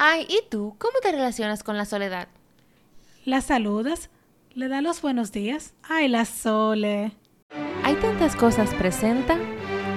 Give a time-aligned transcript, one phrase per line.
[0.00, 0.76] Ay, ¿y tú?
[0.78, 2.28] ¿Cómo te relacionas con la soledad?
[3.24, 4.10] ¿La saludas?
[4.54, 5.74] ¿Le da los buenos días?
[5.82, 7.10] Ay, la Sole.
[7.82, 9.36] Hay tantas cosas presenta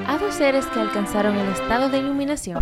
[0.07, 2.57] a dos seres que alcanzaron el estado de iluminación.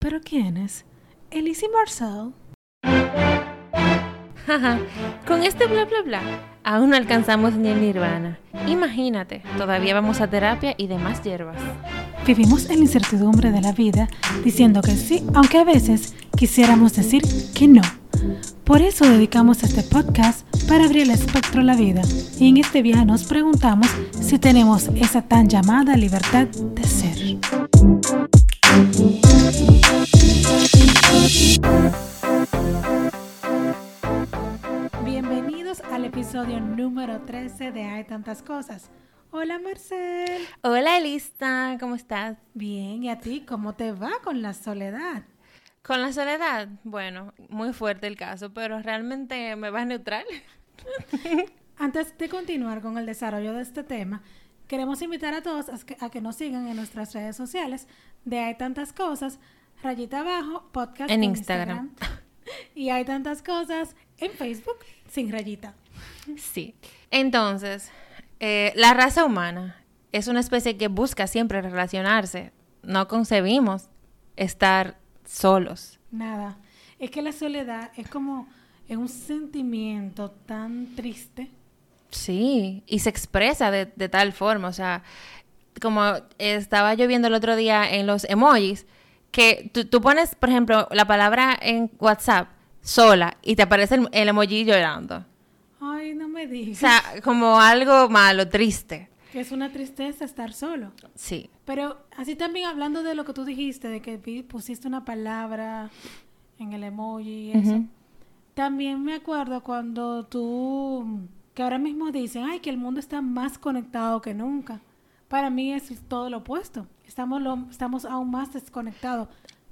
[0.00, 0.86] ¿Pero quiénes?
[1.30, 2.32] Elise y Marcel.
[5.28, 6.20] Con este bla bla bla,
[6.64, 8.40] aún no alcanzamos ni el nirvana.
[8.66, 11.62] Imagínate, todavía vamos a terapia y demás hierbas.
[12.26, 14.08] Vivimos en la incertidumbre de la vida
[14.44, 17.22] diciendo que sí, aunque a veces quisiéramos decir
[17.54, 17.82] que no.
[18.64, 22.02] Por eso dedicamos este podcast para abrir el espectro a la vida.
[22.38, 23.88] Y en este viaje nos preguntamos
[24.20, 27.38] si tenemos esa tan llamada libertad de ser.
[35.04, 38.90] Bienvenidos al episodio número 13 de Hay tantas cosas.
[39.32, 40.44] Hola Marcel.
[40.62, 42.36] Hola Elista, ¿cómo estás?
[42.52, 45.22] Bien, ¿y a ti cómo te va con la soledad?
[45.82, 50.24] Con la soledad, bueno, muy fuerte el caso, pero realmente me va neutral.
[51.78, 54.20] Antes de continuar con el desarrollo de este tema,
[54.66, 57.86] queremos invitar a todos a que, a que nos sigan en nuestras redes sociales
[58.24, 59.38] de Hay Tantas Cosas,
[59.80, 61.94] rayita abajo, podcast En Instagram.
[62.74, 64.78] y Hay Tantas Cosas en Facebook,
[65.08, 65.76] sin rayita.
[66.36, 66.74] Sí.
[67.12, 67.92] Entonces,
[68.40, 72.52] eh, la raza humana es una especie que busca siempre relacionarse.
[72.82, 73.88] No concebimos
[74.36, 76.00] estar solos.
[76.10, 76.58] Nada.
[76.98, 78.48] Es que la soledad es como
[78.88, 81.50] es un sentimiento tan triste.
[82.10, 85.04] Sí, y se expresa de, de tal forma, o sea,
[85.80, 88.86] como estaba yo viendo el otro día en los emojis,
[89.30, 92.48] que tú, tú pones, por ejemplo, la palabra en WhatsApp
[92.82, 95.24] sola y te aparece el, el emoji llorando.
[95.80, 96.78] Ay, no me O digas.
[96.78, 99.08] sea, como algo malo, triste.
[99.32, 100.92] que es una tristeza estar solo.
[101.14, 101.48] Sí.
[101.64, 105.90] Pero así también hablando de lo que tú dijiste, de que pusiste una palabra
[106.58, 107.84] en el emoji y eso.
[108.54, 111.20] También me acuerdo cuando tú,
[111.54, 114.80] que ahora mismo dicen, ay, que el mundo está más conectado que nunca.
[115.28, 116.86] Para mí es todo lo opuesto.
[117.06, 119.28] Estamos, lo, estamos aún más desconectados.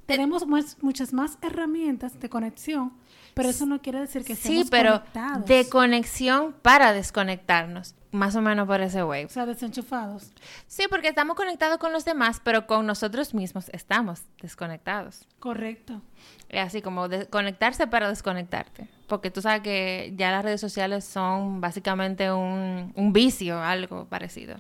[0.08, 2.92] Tenemos más- muchas más herramientas de conexión,
[3.34, 5.44] pero eso no quiere decir que Sí, pero conectados.
[5.46, 7.94] de conexión para desconectarnos.
[8.10, 9.26] Más o menos por ese wave.
[9.26, 10.32] o sea, desenchufados.
[10.66, 15.26] Sí, porque estamos conectados con los demás, pero con nosotros mismos estamos desconectados.
[15.41, 16.00] Correcto.
[16.48, 18.88] Es así como conectarse para desconectarte.
[19.08, 24.56] Porque tú sabes que ya las redes sociales son básicamente un, un vicio, algo parecido.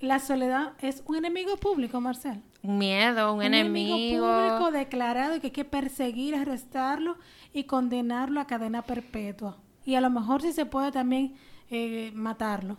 [0.00, 2.42] La soledad es un enemigo público, Marcel.
[2.66, 4.26] Un miedo, un, enemigo.
[4.26, 7.16] público declarado y que hay que perseguir, arrestarlo
[7.52, 9.58] y condenarlo a cadena perpetua.
[9.84, 11.36] Y a lo mejor si se puede también
[11.70, 12.76] eh, matarlo.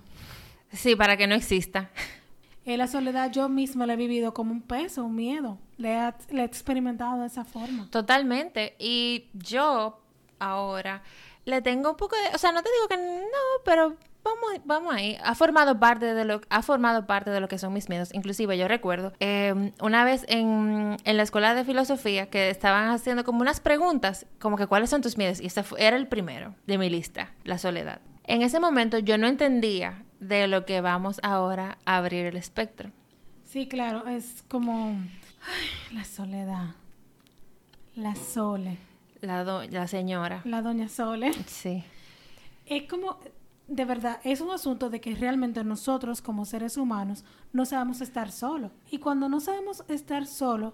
[0.73, 1.89] Sí, para que no exista.
[2.65, 5.57] Eh, la soledad yo misma la he vivido como un peso, un miedo.
[5.77, 7.87] Le he, le he experimentado de esa forma.
[7.89, 8.75] Totalmente.
[8.77, 10.01] Y yo
[10.37, 11.01] ahora
[11.45, 14.93] le tengo un poco de, o sea, no te digo que no, pero vamos, vamos
[14.93, 15.17] ahí.
[15.23, 18.13] Ha formado parte de lo, ha formado parte de lo que son mis miedos.
[18.13, 23.23] Inclusive yo recuerdo eh, una vez en, en la escuela de filosofía que estaban haciendo
[23.23, 26.55] como unas preguntas, como que cuáles son tus miedos y ese fue- era el primero
[26.65, 28.01] de mi lista, la soledad.
[28.25, 32.91] En ese momento yo no entendía de lo que vamos ahora a abrir el espectro.
[33.45, 36.75] Sí, claro, es como ay, la soledad.
[37.95, 38.77] La Sole,
[39.21, 40.41] La, do- la señora.
[40.43, 41.31] la doña Sole.
[41.47, 41.83] Sí.
[42.67, 43.17] Es como,
[43.67, 48.31] de verdad, es un asunto de que realmente nosotros como seres humanos no sabemos estar
[48.31, 48.71] solos.
[48.89, 50.73] Y cuando no sabemos estar solos,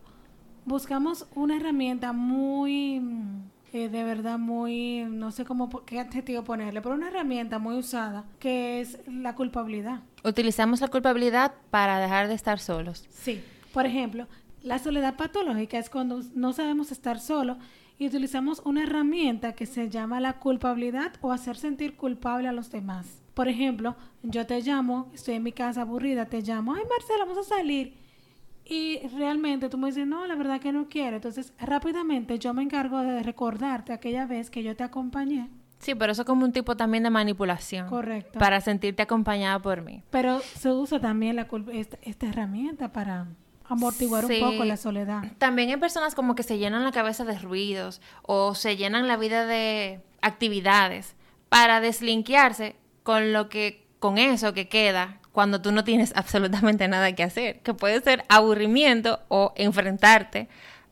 [0.66, 6.82] buscamos una herramienta muy, mm, eh, de verdad, muy, no sé cómo, qué adjetivo ponerle,
[6.82, 10.02] pero una herramienta muy usada, que es la culpabilidad.
[10.24, 13.08] Utilizamos la culpabilidad para dejar de estar solos.
[13.10, 13.44] Sí.
[13.74, 14.28] Por ejemplo,
[14.62, 17.58] la soledad patológica es cuando no sabemos estar solos
[17.98, 22.72] y utilizamos una herramienta que se llama la culpabilidad o hacer sentir culpable a los
[22.72, 23.22] demás.
[23.34, 27.38] Por ejemplo, yo te llamo, estoy en mi casa aburrida, te llamo, ay Marcela, vamos
[27.40, 27.98] a salir.
[28.66, 31.18] Y realmente tú me dices, no, la verdad que no quiero.
[31.18, 35.50] Entonces, rápidamente yo me encargo de recordarte aquella vez que yo te acompañé.
[35.80, 37.90] Sí, pero eso es como un tipo también de manipulación.
[37.90, 38.40] Correcto.
[38.40, 40.02] Para sentirte acompañada por mí.
[40.12, 43.28] Pero se usa también la esta, esta herramienta para
[43.66, 44.42] amortiguar Sí.
[44.42, 45.24] un poco la soledad.
[45.38, 49.18] También hay personas como que se llenan la cabeza de ruidos o se llenan la
[49.18, 51.16] vida de actividades
[51.50, 57.14] para deslinkearse con lo que, con eso que queda cuando tú no tienes absolutamente nada
[57.14, 60.48] que hacer, que puede ser aburrimiento o enfrentarte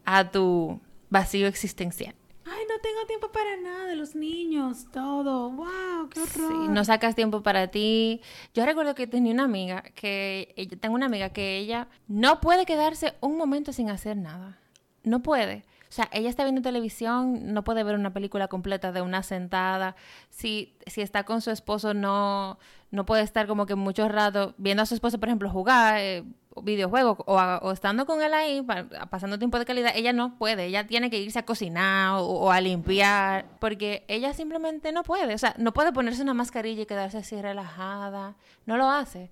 [0.05, 0.79] a tu
[1.09, 2.15] vacío existencial.
[2.53, 5.51] Ay, no tengo tiempo para nada, los niños, todo.
[5.51, 6.51] Wow, qué horror.
[6.65, 8.21] Sí, no sacas tiempo para ti.
[8.53, 12.65] Yo recuerdo que tenía una amiga que ella- tengo una amiga que ella no puede
[12.65, 14.59] quedarse un momento sin hacer nada.
[15.03, 15.63] No puede.
[15.89, 19.95] O sea, ella está viendo televisión, no puede ver una película completa de una sentada.
[20.29, 22.59] Si, si está con su esposo, no,
[22.91, 26.23] no puede estar como que mucho rato viendo a su esposo, por ejemplo, jugar eh,
[26.61, 28.65] videojuegos o, o, estando con él ahí,
[29.09, 29.93] pasando tiempo de calidad.
[29.95, 34.33] Ella no puede, ella tiene que irse a cocinar o, o, a limpiar, porque ella
[34.33, 35.33] simplemente no puede.
[35.33, 38.35] O sea, no puede ponerse una mascarilla y quedarse así relajada.
[38.65, 39.31] No lo hace.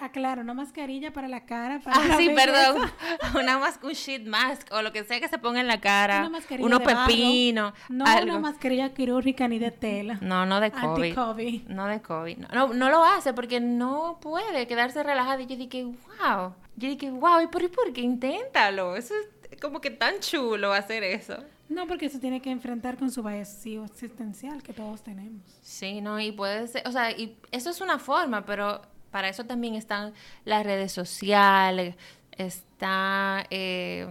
[0.00, 1.80] Ah, claro, una mascarilla para la cara.
[1.80, 2.88] Para ah, sí, perdón.
[3.34, 6.30] Una mas un sheet mask o lo que sea que se ponga en la cara.
[6.60, 7.72] Unos pepinos.
[7.88, 10.18] No una mascarilla quirúrgica ni de tela.
[10.20, 11.14] No, no de COVID.
[11.14, 11.62] COVID.
[11.68, 12.38] No de COVID.
[12.38, 15.42] No, no, lo hace porque no puede quedarse relajada.
[15.42, 16.54] Y yo dije, wow.
[16.76, 18.02] Yo dije, wow, ¿y por, por qué?
[18.02, 18.94] Inténtalo.
[18.94, 19.14] Eso
[19.50, 21.36] es como que tan chulo hacer eso.
[21.68, 25.42] No, porque eso tiene que enfrentar con su vacío existencial que todos tenemos.
[25.60, 28.80] Sí, no, y puede ser, o sea, y eso es una forma, pero
[29.10, 30.12] para eso también están
[30.44, 31.94] las redes sociales,
[32.32, 34.06] está eh,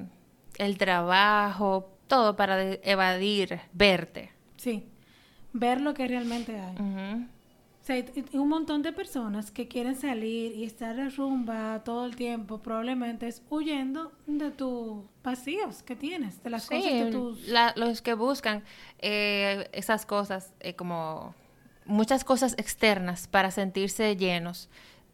[0.58, 4.32] el trabajo, todo para evadir, verte.
[4.58, 4.86] Sí,
[5.54, 6.76] ver lo que realmente hay.
[6.76, 12.06] O sea, hay un montón de personas que quieren salir y estar de rumba todo
[12.06, 17.48] el tiempo, probablemente es huyendo de tus vacíos que tienes, de las cosas de tus...
[17.76, 18.64] los que buscan
[19.00, 21.34] eh, esas cosas eh, como
[21.88, 24.70] muchas cosas externas para sentirse llenos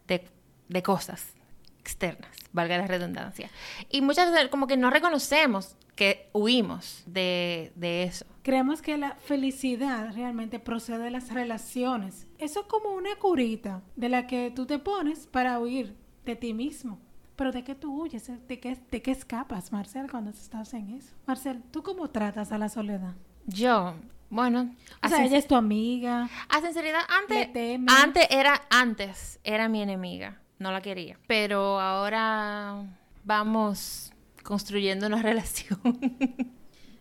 [0.06, 0.28] de,
[0.68, 1.34] de cosas
[1.78, 3.50] externas, valga la redundancia.
[3.90, 8.24] Y muchas veces como que no reconocemos que huimos de, de, eso.
[8.42, 12.26] Creemos que la felicidad realmente procede de las relaciones.
[12.38, 15.94] Eso es como una curita de la que tú te pones para huir
[16.24, 16.98] de ti mismo.
[17.36, 18.30] Pero ¿de qué tú huyes?
[18.48, 21.14] ¿De qué, de qué escapas, Marcel, cuando estás en eso?
[21.26, 23.14] Marcel, ¿tú cómo tratas a la soledad?
[23.46, 23.94] Yo,
[24.30, 26.28] bueno, o sea, ella es tu amiga.
[26.48, 27.48] A sinceridad, antes,
[27.86, 31.18] antes era, antes era mi enemiga, no la quería.
[31.26, 32.84] Pero ahora
[33.24, 34.12] vamos
[34.42, 35.80] construyendo una relación.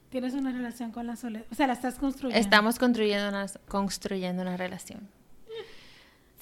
[0.09, 2.39] Tienes una relación con la soledad, o sea, la estás construyendo.
[2.39, 5.09] Estamos construyendo una, construyendo una relación.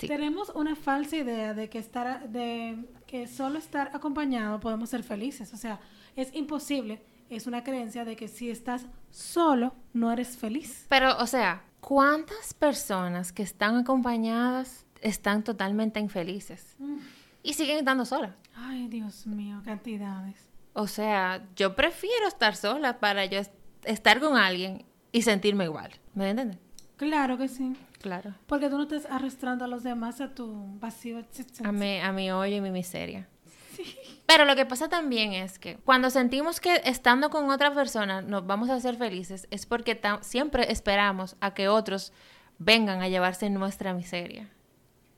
[0.08, 5.54] Tenemos una falsa idea de que estar, de que solo estar acompañado podemos ser felices.
[5.54, 5.80] O sea,
[6.16, 7.02] es imposible
[7.32, 10.86] es una creencia de que si estás solo, no eres feliz.
[10.90, 16.76] Pero, o sea, ¿cuántas personas que están acompañadas están totalmente infelices?
[16.78, 16.98] Mm.
[17.44, 18.36] Y siguen estando solas.
[18.54, 20.36] Ay, Dios mío, cantidades.
[20.74, 23.42] O sea, yo prefiero estar sola para yo
[23.86, 25.92] estar con alguien y sentirme igual.
[26.14, 26.60] ¿Me entiendes?
[26.98, 27.74] Claro que sí.
[28.00, 28.36] Claro.
[28.48, 31.24] Porque tú no estás arrastrando a los demás a tu vacío
[31.64, 33.28] A mi, a mi hoyo y mi miseria.
[34.26, 38.46] Pero lo que pasa también es que cuando sentimos que estando con otra persona nos
[38.46, 42.14] vamos a hacer felices, es porque siempre esperamos a que otros
[42.58, 44.50] vengan a llevarse nuestra miseria.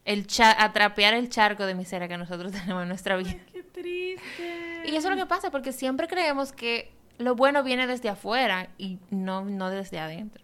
[0.05, 0.27] El
[0.57, 3.35] atrapear el charco de miseria que nosotros tenemos en nuestra vida.
[3.51, 4.83] qué triste.
[4.85, 8.69] Y eso es lo que pasa, porque siempre creemos que lo bueno viene desde afuera
[8.77, 10.43] y no, no desde adentro.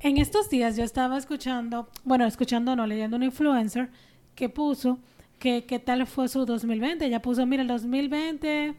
[0.00, 3.90] En estos días yo estaba escuchando, bueno, escuchando, no, leyendo un influencer
[4.34, 4.98] que puso
[5.42, 7.04] qué tal fue su 2020.
[7.04, 8.76] Ella puso, mira, el 2020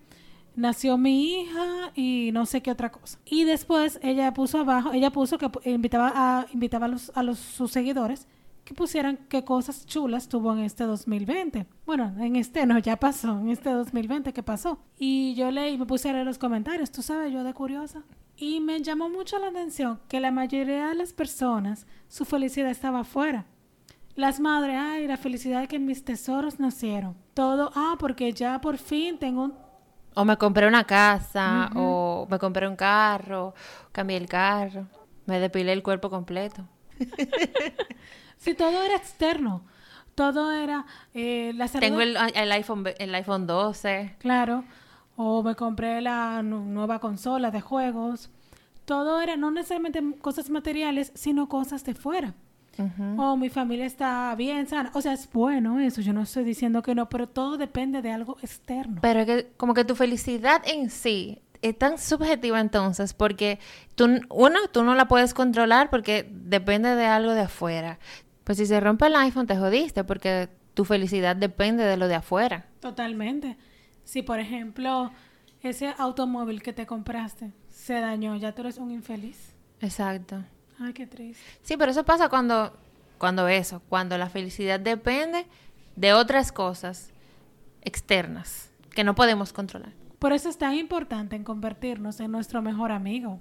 [0.56, 3.20] nació mi hija y no sé qué otra cosa.
[3.26, 7.38] Y después ella puso abajo, ella puso que invitaba a, invitaba a, los, a los,
[7.38, 8.28] sus seguidores
[8.64, 11.66] que pusieran qué cosas chulas tuvo en este 2020.
[11.86, 14.80] Bueno, en este no, ya pasó, en este 2020 ¿qué pasó.
[14.98, 18.04] Y yo leí, me puse a leer los comentarios, tú sabes, yo de curiosa.
[18.38, 23.02] Y me llamó mucho la atención que la mayoría de las personas, su felicidad estaba
[23.02, 23.46] afuera.
[24.16, 27.16] Las madres, ay, la felicidad de que mis tesoros nacieron.
[27.34, 29.54] Todo, ah, porque ya por fin tengo un...
[30.14, 33.56] O me compré una casa, o me compré un carro,
[33.92, 34.86] cambié el carro,
[35.26, 36.68] me depilé el cuerpo completo.
[38.38, 39.66] sí, todo era externo.
[40.14, 40.86] Todo era...
[41.16, 44.18] Eh, la Tengo el, el, iPhone, el iPhone 12.
[44.20, 44.64] Claro.
[45.16, 48.30] O me compré la nueva consola de juegos.
[48.86, 52.36] Todo era no necesariamente cosas materiales, sino cosas de fuera
[53.18, 54.92] o mi familia está bien sana.
[54.94, 58.12] O sea, es bueno eso, yo no estoy diciendo que no, pero todo depende de
[58.12, 59.00] algo externo.
[59.02, 63.60] Pero es que como que tu felicidad en sí es tan subjetiva entonces, porque
[63.96, 68.00] tú, uno, tú no la puedes controlar porque depende de algo de afuera.
[68.44, 72.16] Pues si se rompe el iPhone te jodiste porque tu felicidad depende de lo de
[72.16, 72.66] afuera.
[72.82, 73.58] Totalmente.
[74.04, 75.12] Si por ejemplo
[75.62, 79.54] ese automóvil que te compraste se dañó, ya tú eres un infeliz.
[79.80, 80.44] Exacto.
[80.80, 81.44] Ay, qué triste.
[81.62, 82.78] Sí, pero eso pasa cuando,
[83.18, 85.46] cuando eso, cuando la felicidad depende
[85.96, 87.12] de otras cosas
[87.82, 89.94] externas que no podemos controlar.
[90.20, 93.40] Por eso es tan importante en convertirnos en nuestro mejor amigo.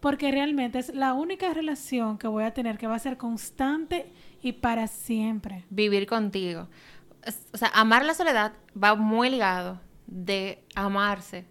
[0.00, 4.10] Porque realmente es la única relación que voy a tener que va a ser constante
[4.42, 5.64] y para siempre.
[5.68, 6.68] Vivir contigo.
[7.52, 11.44] O sea, amar la soledad va muy ligado de amarse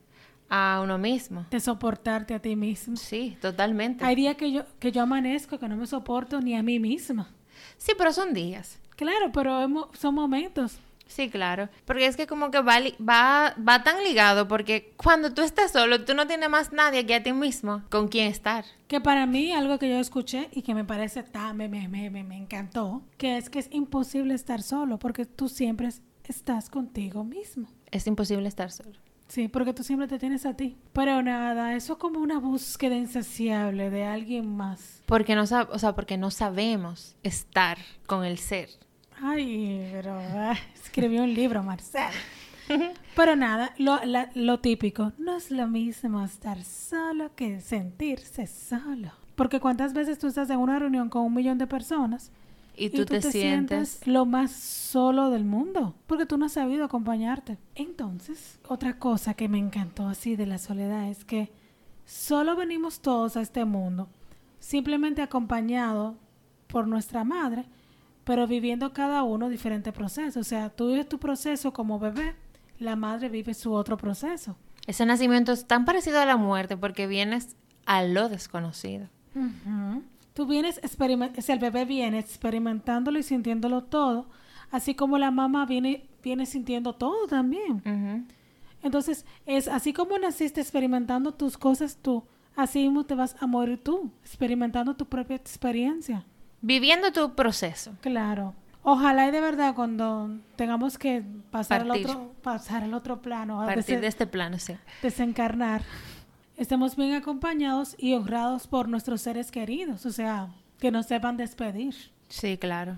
[0.49, 1.45] a uno mismo.
[1.51, 2.95] De soportarte a ti mismo.
[2.95, 4.03] Sí, totalmente.
[4.05, 7.29] Hay días que yo, que yo amanezco, que no me soporto ni a mí misma.
[7.77, 8.79] Sí, pero son días.
[8.95, 10.79] Claro, pero son momentos.
[11.07, 11.69] Sí, claro.
[11.85, 16.05] Porque es que como que va, va, va tan ligado porque cuando tú estás solo,
[16.05, 18.63] tú no tienes más nadie que a ti mismo con quien estar.
[18.87, 22.11] Que para mí, algo que yo escuché y que me parece tan, me, me, me,
[22.11, 26.69] me- me encantó, que es que es imposible estar solo porque tú siempre es- estás
[26.69, 27.67] contigo mismo.
[27.89, 28.99] Es imposible estar solo.
[29.29, 30.75] Sí, porque tú siempre te tienes a ti.
[30.91, 35.03] Pero nada, eso es como una búsqueda insaciable de alguien más.
[35.05, 38.69] Porque no, sab- o sea, porque no sabemos estar con el ser.
[39.21, 42.11] Ay, pero ah, escribió un libro, Marcel.
[43.15, 49.11] Pero nada, lo, la- lo típico, no es lo mismo estar solo que sentirse solo.
[49.35, 52.31] Porque cuántas veces tú estás en una reunión con un millón de personas
[52.79, 54.07] Y tú, te, sientes...
[54.07, 57.57] lo más solo del mundo, porque tú no has sabido acompañarte.
[57.75, 61.51] Entonces, otra cosa que me encantó así de la soledad es que
[62.05, 64.07] solo venimos todos a este mundo,
[64.59, 66.15] simplemente acompañados
[66.67, 67.65] por nuestra madre,
[68.23, 70.39] pero viviendo cada uno diferente proceso.
[70.39, 72.35] O sea, tú vives tu proceso como bebé,
[72.79, 74.55] la madre vive su otro proceso.
[74.87, 77.55] Ese nacimiento es tan parecido a la muerte porque vienes
[77.85, 79.09] a lo desconocido.
[79.35, 80.03] Ujú.
[80.39, 80.79] Tú vienes,
[81.41, 84.29] sea, el bebé viene experimentándolo y sintiéndolo todo,
[84.71, 88.25] así como la mamá viene, viene sintiendo todo también.
[88.81, 92.23] Entonces, es así como naciste experimentando tus cosas tú,
[92.55, 96.23] así mismo te vas a morir tú, experimentando tu propia experiencia.
[96.61, 97.91] Viviendo tu proceso.
[97.99, 98.53] Claro.
[98.81, 102.05] Ojalá y de verdad cuando tengamos que pasar al Partir.
[102.11, 104.73] otro, pasar al otro plano, a Partir de este plano, sí.
[105.01, 105.81] desencarnar,
[106.59, 111.95] estemos bien acompañados y honrados por nuestros seres queridos, o sea, que nos sepan despedir.
[112.27, 112.97] Sí, claro.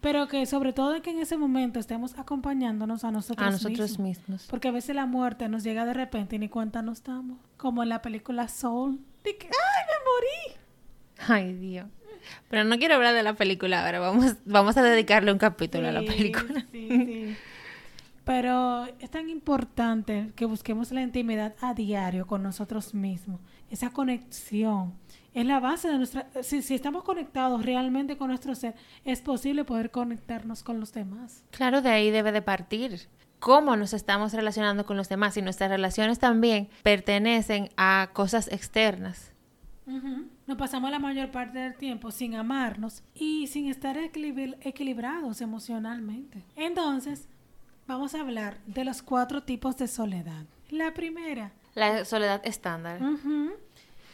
[0.00, 4.18] Pero que sobre todo que en ese momento estemos acompañándonos a nosotros, A nosotros mismos.
[4.18, 4.46] mismos.
[4.50, 7.38] Porque a veces la muerte nos llega de repente y ni cuenta nos damos.
[7.56, 8.98] Como en la película Soul.
[9.22, 11.52] De que, ¡ay, me morí!
[11.52, 11.86] Ay, Dios.
[12.48, 14.00] Pero no quiero hablar de la película ahora.
[14.00, 16.66] Vamos, vamos a dedicarle un capítulo a la película.
[16.72, 17.36] Sí, sí.
[18.24, 23.40] Pero es tan importante que busquemos la intimidad a diario con nosotros mismos.
[23.68, 24.94] Esa conexión
[25.34, 26.28] es la base de nuestra...
[26.42, 28.74] Si, si estamos conectados realmente con nuestro ser,
[29.04, 31.44] es posible poder conectarnos con los demás.
[31.50, 33.08] Claro, de ahí debe de partir.
[33.40, 39.32] Cómo nos estamos relacionando con los demás y nuestras relaciones también pertenecen a cosas externas.
[40.46, 46.44] Nos pasamos la mayor parte del tiempo sin amarnos y sin estar equilibrados emocionalmente.
[46.54, 47.28] Entonces,
[47.86, 50.44] vamos a hablar de los cuatro tipos de soledad.
[50.70, 52.98] La primera, La soledad estándar.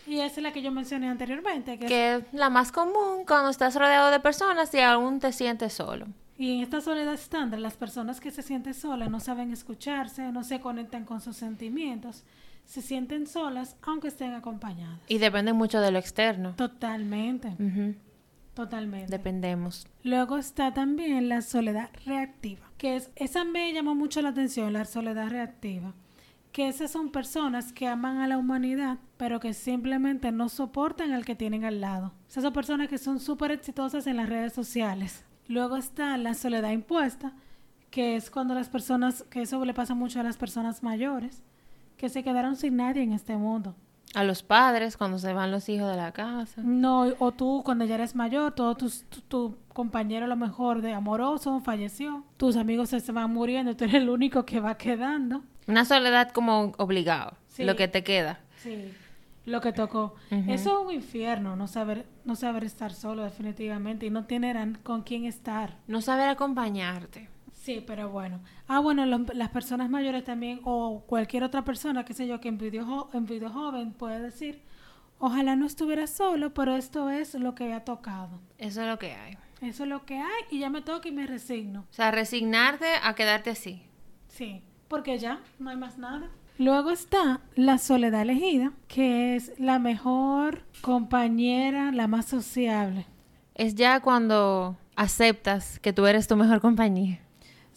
[0.07, 3.25] y esa es la que yo mencioné anteriormente, que es- Que es la más común
[3.27, 6.07] cuando estás rodeado de personas y aún te sientes solo.
[6.41, 10.45] y en esta soledad estándar, las personas que se sienten solas no saben escucharse, no
[10.45, 12.23] se conectan con sus sentimientos,
[12.65, 15.01] se sienten solas aunque estén acompañadas.
[15.09, 16.55] Y depende mucho de lo externo.
[16.55, 17.95] Totalmente, Ujú.
[18.59, 19.11] Totalmente.
[19.11, 19.87] Dependemos.
[20.03, 24.85] Luego está también la soledad reactiva, que es, esa me llamó mucho la atención, la
[24.85, 25.95] soledad reactiva,
[26.51, 31.25] que esas son personas que aman a la humanidad, pero que simplemente no soportan al
[31.25, 32.13] que tienen al lado.
[32.29, 35.25] Esas son personas que son súper exitosas en las redes sociales.
[35.47, 37.35] Luego está la soledad impuesta,
[37.93, 41.45] que es cuando las personas, que eso le pasa mucho a las personas mayores,
[41.97, 43.77] que se quedaron sin nadie en este mundo.
[44.15, 46.63] A los padres cuando se van los hijos de la casa.
[46.65, 48.91] No, o tú cuando ya eres mayor, todo tu,
[49.29, 53.97] tu compañero a lo mejor de amoroso falleció, tus amigos se van muriendo, tú eres
[54.03, 55.43] el único que va quedando.
[55.67, 57.37] Una soledad como obligado.
[57.49, 57.65] Sí.
[57.65, 58.41] Lo que te queda.
[58.57, 58.93] Sí.
[59.45, 60.15] Lo que tocó.
[60.31, 65.03] Eso es un infierno, no saber, no saber estar solo definitivamente y no tener con
[65.03, 65.77] quién estar.
[65.87, 67.29] No saber acompañarte.
[67.69, 68.41] Sí, pero bueno.
[68.67, 72.49] Ah, bueno, lo- las personas mayores también, o cualquier otra persona, qué sé yo, que
[72.49, 73.11] en video, jo-
[73.53, 74.63] joven puede decir,
[75.19, 78.41] ojalá no estuviera solo, pero esto es lo que ha tocado.
[78.57, 79.37] Eso es lo que hay.
[79.61, 81.81] Eso es lo que hay y ya me toca y me resigno.
[81.81, 83.83] O sea, resignarte a quedarte así.
[84.29, 86.31] Sí, porque ya no hay más nada.
[86.57, 93.05] Luego está la soledad elegida, que es la mejor compañera, la más sociable.
[93.55, 97.21] Es ya cuando aceptas que tú eres tu mejor compañía.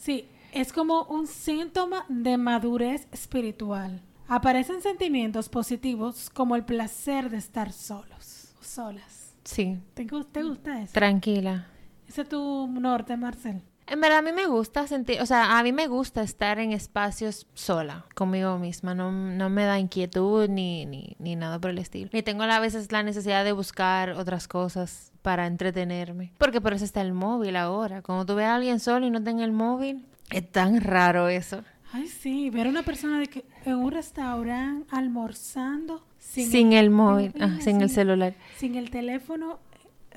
[0.02, 4.02] Sí, es como un síntoma de madurez espiritual.
[4.28, 9.36] Aparecen sentimientos positivos como el placer de estar solos o solas.
[9.44, 10.94] Sí, ¿Te, gu- te gusta eso?
[10.94, 11.68] tranquila.
[12.08, 13.62] Ese es tu norte, Marcel.
[13.88, 16.72] En verdad a mí me gusta sentir, o sea, a mí me gusta estar en
[16.72, 18.96] espacios sola, conmigo misma.
[18.96, 22.10] No, no me da inquietud ni, ni, ni nada por el estilo.
[22.14, 26.34] Ni tengo a veces la necesidad de buscar otras cosas para entretenerme.
[26.38, 28.02] Porque por eso está el móvil ahora.
[28.02, 31.64] Cuando tú ves a alguien solo y no tenga el móvil, es tan raro eso.
[31.94, 36.90] Ay, sí, ver a una persona de que en un restaurante almorzando sin, Sin el
[36.90, 38.34] móvil, ah, sin el celular.
[38.58, 39.60] sin el teléfono,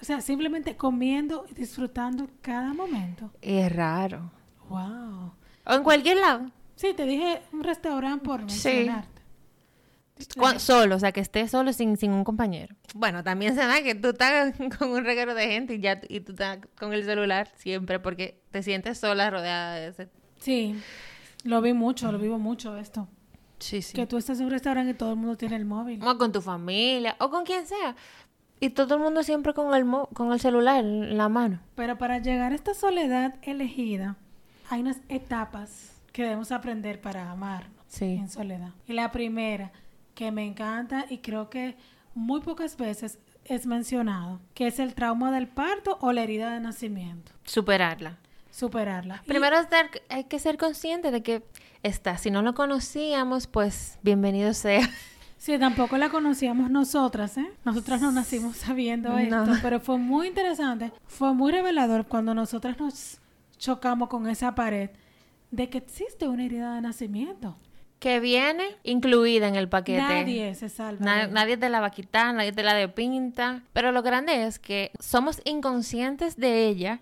[0.01, 3.31] o sea, simplemente comiendo y disfrutando cada momento.
[3.43, 4.31] Es raro.
[4.69, 5.33] Wow.
[5.67, 6.47] O en cualquier lado.
[6.77, 8.89] Sí, te dije un restaurante por Sí.
[10.37, 12.75] Cu- Solo, o sea, que estés solo sin, sin un compañero.
[12.95, 16.21] Bueno, también se da que tú estás con un reguero de gente y ya y
[16.21, 20.09] tú estás con el celular siempre porque te sientes sola rodeada de ese.
[20.39, 20.77] Sí,
[21.45, 23.09] lo vi mucho, lo vivo mucho esto.
[23.59, 23.95] Sí, sí.
[23.95, 26.03] Que tú estás en un restaurante y todo el mundo tiene el móvil.
[26.05, 27.97] O con tu familia o con quien sea.
[28.61, 31.61] Y todo el mundo siempre con el, mo- con el celular en la mano.
[31.75, 34.17] Pero para llegar a esta soledad elegida,
[34.71, 38.05] hay unas etapas que debemos aprender para amar Sí.
[38.17, 38.71] en soledad.
[38.87, 39.73] Y la primera,
[40.15, 41.77] que me encanta y creo que
[42.15, 46.61] muy pocas veces es mencionado, que es el trauma del parto o la herida de
[46.61, 47.33] nacimiento.
[47.45, 48.19] Superarla.
[48.51, 49.23] Superarla.
[49.27, 49.57] Primero
[50.09, 51.43] hay que ser consciente de que
[51.83, 52.19] está.
[52.19, 54.89] Si no lo conocíamos, pues bienvenido sea.
[55.37, 57.47] Sí, tampoco la conocíamos nosotras, ¿eh?
[57.67, 59.19] Nosotras no nacimos sabiendo No.
[59.19, 63.19] esto, pero fue muy interesante, fue muy revelador cuando nosotras nos
[63.59, 64.89] chocamos con esa pared
[65.51, 67.59] de que existe una herida de nacimiento.
[68.05, 70.03] Que viene incluida en el paquete.
[70.03, 71.03] Nadie se salva.
[71.03, 73.63] Na- de nadie te la va a quitar, nadie te la depinta.
[73.73, 77.01] Pero lo grande es que somos inconscientes de ella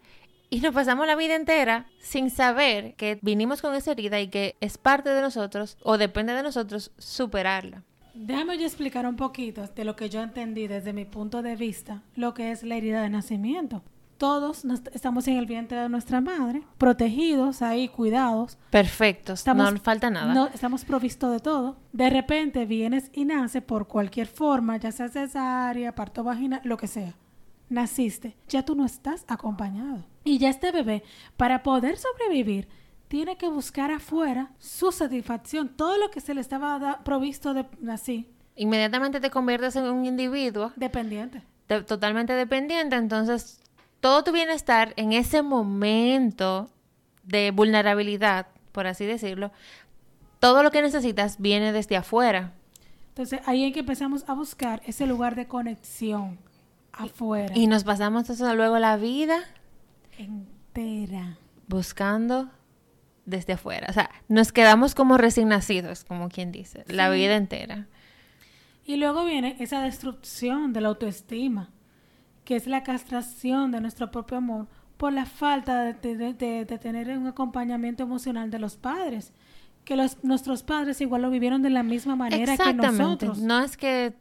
[0.48, 4.54] y nos pasamos la vida entera sin saber que vinimos con esa herida y que
[4.60, 7.82] es parte de nosotros o depende de nosotros superarla.
[8.14, 12.02] Déjame yo explicar un poquito de lo que yo entendí desde mi punto de vista,
[12.14, 13.82] lo que es la herida de nacimiento.
[14.22, 18.56] Todos nos- estamos en el vientre de nuestra madre, protegidos ahí, cuidados.
[18.70, 20.32] Perfectos, Estamos- no falta nada.
[20.32, 21.74] No, estamos provistos de todo.
[21.92, 26.86] De repente vienes y naces por cualquier forma, ya sea cesárea, parto vaginal, lo que
[26.86, 27.14] sea.
[27.68, 30.04] Naciste, ya tú no estás acompañado.
[30.22, 31.02] Y ya este bebé,
[31.36, 32.68] para poder sobrevivir,
[33.08, 37.66] tiene que buscar afuera su satisfacción, todo lo que se le estaba da- provisto de
[37.90, 41.42] así, Inmediatamente te conviertes en un individuo dependiente.
[41.66, 43.58] de- totalmente dependiente, entonces
[44.02, 46.68] todo tu bienestar en ese momento
[47.22, 49.52] de vulnerabilidad, por así decirlo,
[50.40, 52.52] todo lo que necesitas viene desde afuera.
[53.10, 56.40] Entonces ahí es que empezamos a buscar ese lugar de conexión
[56.92, 59.38] afuera, Y nos pasamos luego la vida
[60.18, 61.38] entera.
[61.68, 62.50] buscando
[63.24, 63.86] desde afuera.
[63.88, 67.86] O sea, nos quedamos como recién nacidos, como quien dice, la vida entera.
[68.84, 71.70] Y luego viene esa destrucción de la autoestima,
[72.44, 76.78] que es la castración de nuestro propio amor por la falta de, de- de- de
[76.78, 79.32] tener un acompañamiento emocional de los padres,
[79.84, 83.38] que los, nuestros padres igual lo vivieron de la misma manera que nosotros.
[83.38, 84.14] No es que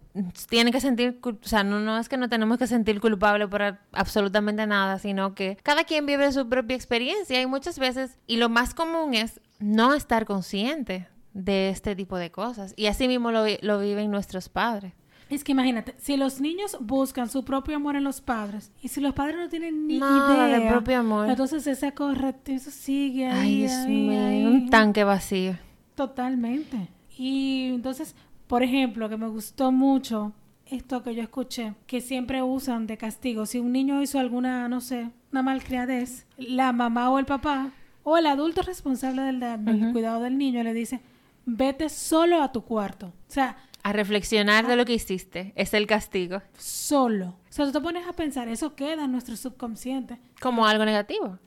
[0.50, 3.78] tienen que sentir, o sea, no, no es que no tenemos que sentir culpable por
[3.92, 8.50] absolutamente nada, sino que cada quien vive su propia experiencia y muchas veces, y lo
[8.50, 12.74] más común es no estar consciente de este tipo de cosas.
[12.76, 14.94] Y así mismo lo, lo viven nuestros padres.
[15.32, 19.00] Es que imagínate, si los niños buscan su propio amor en los padres y si
[19.02, 21.30] los padres no tienen ni Nada de idea, propio amor.
[21.30, 24.46] entonces ese correctivo sigue ahí, Ay, Dios ahí, mío, ahí.
[24.46, 25.56] un tanque vacío.
[25.96, 26.90] Totalmente.
[27.18, 28.16] Y entonces,
[28.48, 30.34] por ejemplo, que me gustó mucho
[30.66, 33.46] esto que yo escuché, que siempre usan de castigo.
[33.46, 37.72] Si un niño hizo alguna, no sé, una malcriadez, la mamá o el papá
[38.04, 41.02] o el adulto responsable del, cuidado del niño le dice,
[41.46, 43.08] vete solo a tu cuarto.
[43.08, 46.42] O sea, A reflexionar de lo que hiciste es el castigo.
[46.58, 47.28] solo.
[47.50, 50.20] O sea, tú te pones a pensar, eso queda en nuestro subconsciente.
[50.40, 51.40] Como algo negativo.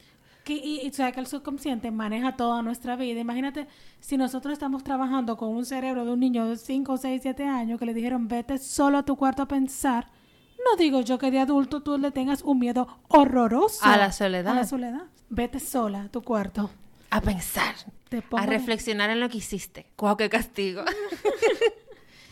[0.42, 3.20] Que, y, y sabes que el subconsciente maneja toda nuestra vida.
[3.20, 3.66] Imagínate
[4.00, 7.78] si nosotros estamos trabajando con un cerebro de un niño de 5, 6, 7 años
[7.78, 10.10] que le dijeron vete solo a tu cuarto a pensar.
[10.58, 14.52] No digo yo que de adulto tú le tengas un miedo horroroso A la soledad.
[14.52, 15.04] A la soledad.
[15.30, 16.70] Vete sola a tu cuarto.
[17.10, 17.74] A pensar.
[18.08, 19.86] Te A reflexionar en lo que hiciste.
[19.96, 20.82] ¡Guau, qué castigo!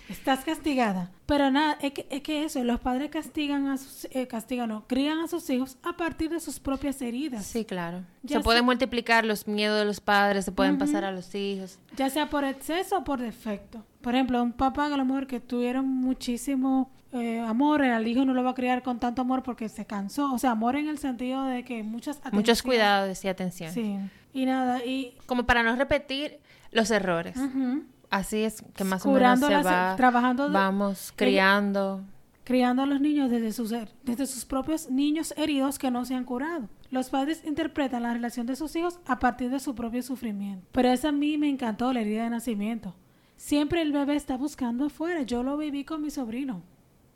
[0.08, 1.10] Estás castigada.
[1.26, 4.84] Pero nada, es que, es que eso, los padres castigan a sus, eh, castigan, no,
[4.86, 7.46] crían a sus hijos a partir de sus propias heridas.
[7.46, 8.02] Sí, claro.
[8.22, 11.78] Ya se pueden multiplicar los miedos de los padres, se pueden pasar a los hijos.
[11.96, 13.84] ya sea por exceso o por defecto.
[14.02, 18.24] Por ejemplo, un papá que a lo mejor que tuvieron muchísimo eh, amor, al hijo
[18.24, 20.32] no lo va a criar con tanto amor porque se cansó.
[20.32, 23.72] O sea, amor en el sentido de que muchas Muchos cuidados y atención.
[23.72, 23.98] Sí.
[24.34, 26.38] Y nada, y Como para no repetir
[26.70, 27.36] los errores.
[27.36, 29.96] ujú, Así es que más o menos se va.
[29.96, 32.02] trabajando vamos criando.
[32.44, 36.14] criando a los niños desde sus, her- desde sus propios niños heridos que no se
[36.14, 36.68] han curado.
[36.90, 40.66] Los padres interpretan la relación de sus hijos a partir de su propio sufrimiento.
[40.72, 42.94] Pero esa a mí me encantó, la herida de nacimiento.
[43.36, 45.22] Siempre el bebé está buscando afuera.
[45.22, 46.62] Yo lo viví con mi sobrino.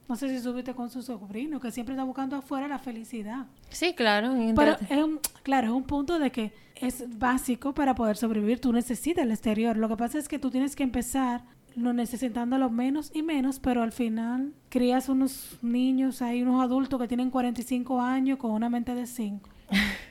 [0.09, 3.47] No sé si subiste con su sobrino, que siempre está buscando afuera la felicidad.
[3.71, 4.35] Sí, claro.
[4.55, 8.61] Pero es un, claro, es un punto de que es básico para poder sobrevivir.
[8.61, 9.77] Tú necesitas el exterior.
[9.77, 11.43] Lo que pasa es que tú tienes que empezar
[11.77, 17.07] no necesitándolo menos y menos, pero al final crías unos niños, hay unos adultos que
[17.07, 19.49] tienen 45 años con una mente de 5.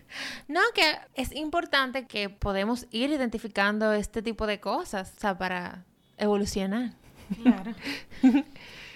[0.48, 0.82] No, que
[1.16, 5.84] es importante que podemos ir identificando este tipo de cosas, o sea, para
[6.18, 6.94] evolucionar.
[7.42, 7.74] Claro.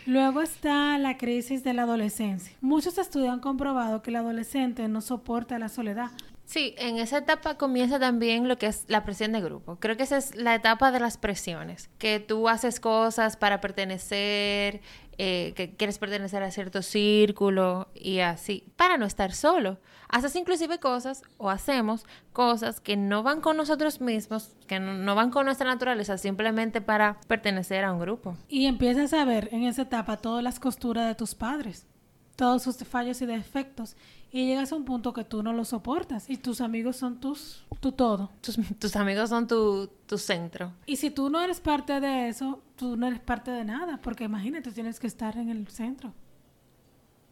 [0.10, 2.58] Luego está la crisis de la adolescencia.
[2.62, 6.10] Muchos estudios han comprobado que el adolescente no soporta la soledad.
[6.46, 9.76] Sí, en esa etapa comienza también lo que es la presión de grupo.
[9.76, 14.82] Creo que esa es la etapa de las presiones, que tú haces cosas para pertenecer,
[15.22, 19.78] eh, que quieres pertenecer a cierto círculo y así, para no estar solo.
[20.08, 25.30] Haces inclusive cosas o hacemos cosas que no van con nosotros mismos, que no, van
[25.30, 28.38] con nuestra naturaleza, simplemente para pertenecer a un grupo.
[28.48, 31.86] Y empiezas a ver en esa etapa todas las costuras de tus padres,
[32.38, 33.98] todos sus fallos y defectos
[34.32, 37.66] y llegas a un punto que tú no lo soportas y tus amigos son tus
[37.82, 38.30] tu todo.
[38.42, 40.74] Tus, amigos son tu, tu, centro.
[40.86, 44.24] Y si tú no eres parte de eso, tú no eres parte de nada, porque
[44.24, 46.14] imagínate, tienes que estar en el centro.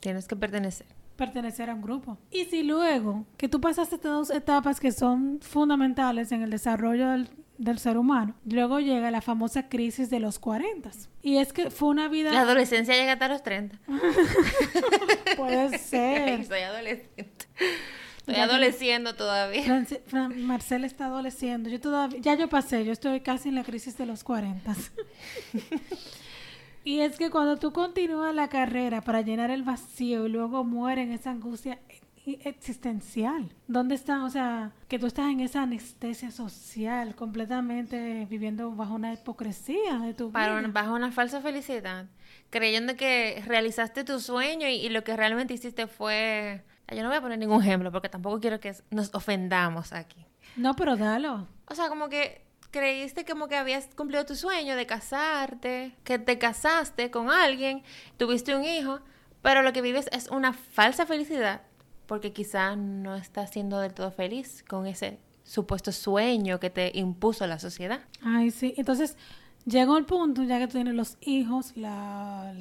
[0.01, 0.87] Tienes que pertenecer.
[1.15, 2.17] Pertenecer a un grupo.
[2.29, 7.29] Y si luego que tú pasaste dos etapas que son fundamentales en el desarrollo del,
[7.57, 8.35] del ser humano.
[8.45, 10.91] Luego llega la famosa crisis de los 40.
[11.23, 12.33] Y es que fue una vida...
[12.33, 13.79] La adolescencia llega hasta los 30.
[15.37, 16.45] Puede ser.
[16.45, 17.45] Soy adolescente.
[18.27, 19.85] Estoy adoleciendo todavía.
[20.35, 21.69] Marcela está adoleciendo.
[21.69, 24.75] Yo todavía, ya yo pasé, yo estoy casi en la crisis de los 40.
[26.83, 31.03] y es que cuando tú continúas la carrera para llenar el vacío y luego muere
[31.03, 31.79] en esa angustia
[32.43, 33.49] existencial.
[33.67, 34.23] ¿Dónde está?
[34.25, 40.13] O sea, que tú estás en esa anestesia social, completamente viviendo bajo una hipocresía de
[40.13, 40.67] tu vida.
[40.67, 42.07] Bajo una falsa felicidad,
[42.49, 46.63] creyendo que realizaste tu sueño y, lo que realmente hiciste fue...
[46.89, 50.25] Yo no voy a poner ningún ejemplo porque tampoco quiero que nos ofendamos aquí.
[50.55, 51.47] No, pero dalo.
[51.69, 56.37] O sea, como que creíste como que habías cumplido tu sueño de casarte, que te
[56.37, 57.83] casaste con alguien,
[58.17, 58.99] tuviste un hijo,
[59.41, 61.61] pero lo que vives es una falsa felicidad
[62.07, 67.45] porque quizá no estás siendo del todo feliz con ese supuesto sueño que te impuso
[67.45, 67.99] la sociedad.
[68.23, 68.73] Ay, sí.
[68.77, 69.17] Entonces,
[69.65, 72.53] llegó el punto, ya que tú tienes los hijos, la,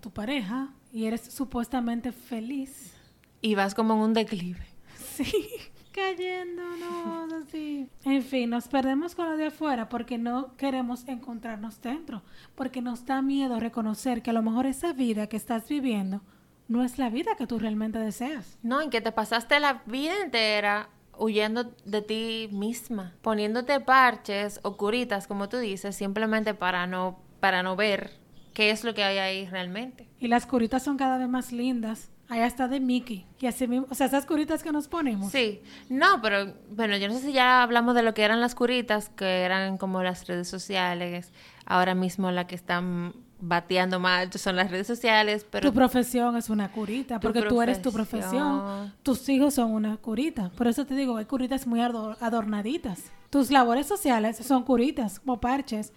[0.00, 2.94] tu pareja, y eres supuestamente feliz.
[3.40, 4.66] Y vas como en un declive.
[4.96, 5.32] Sí,
[5.92, 7.88] cayéndonos así.
[8.04, 12.22] En fin, nos perdemos con lo de afuera porque no queremos encontrarnos dentro,
[12.54, 16.22] porque nos da miedo reconocer que a lo mejor esa vida que estás viviendo
[16.68, 18.58] no es la vida que tú realmente deseas.
[18.62, 24.76] No, en que te pasaste la vida entera huyendo de ti misma, poniéndote parches o
[24.76, 28.12] curitas, como tú dices, simplemente para no, para no ver
[28.54, 30.08] qué es lo que hay ahí realmente.
[30.18, 32.09] Y las curitas son cada vez más lindas.
[32.30, 33.26] Ahí está de Mickey.
[33.40, 35.32] Y así mismo, o sea, esas curitas que nos ponemos.
[35.32, 35.60] Sí.
[35.88, 39.08] No, pero bueno, yo no sé si ya hablamos de lo que eran las curitas,
[39.08, 41.32] que eran como las redes sociales,
[41.66, 45.70] ahora mismo la que están bateando mal son las redes sociales, pero...
[45.70, 48.94] Tu profesión es una curita, porque tú eres tu profesión.
[49.02, 50.50] Tus hijos son una curita.
[50.50, 53.10] Por eso te digo, hay curitas muy adornaditas.
[53.30, 55.92] Tus labores sociales son curitas, como parches.